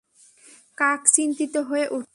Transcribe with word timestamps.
কাক 0.77 1.01
চিন্তিত 1.13 1.55
হয়ে 1.69 1.85
উঠল। 1.89 2.09